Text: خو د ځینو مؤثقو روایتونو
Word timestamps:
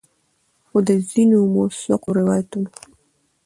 خو 0.67 0.77
د 0.87 0.89
ځینو 1.09 1.39
مؤثقو 1.53 2.09
روایتونو 2.19 2.69